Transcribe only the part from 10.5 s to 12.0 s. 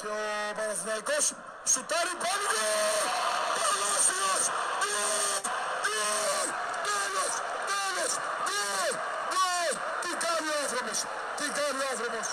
ο άνθρωπος! Τι κάνει ο